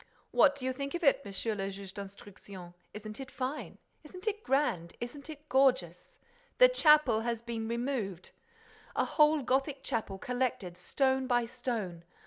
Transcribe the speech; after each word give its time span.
"What 0.31 0.55
do 0.55 0.65
you 0.65 0.73
think 0.73 0.95
of 0.95 1.03
it, 1.03 1.23
Monsieur 1.23 1.53
le 1.53 1.69
Juge 1.69 1.93
d'Instruction? 1.93 2.73
Isn't 2.91 3.19
it 3.19 3.29
fine? 3.29 3.77
Isn't 4.03 4.27
it 4.27 4.41
grand? 4.43 4.95
Isn't 4.99 5.29
it 5.29 5.47
gorgeous? 5.47 6.17
The 6.57 6.69
chapel 6.69 7.19
has 7.21 7.43
been 7.43 7.67
removed! 7.67 8.31
A 8.95 9.05
whole 9.05 9.43
Gothic 9.43 9.83
chapel 9.83 10.17
collected 10.17 10.75
stone 10.75 11.27
by 11.27 11.45
stone! 11.45 12.03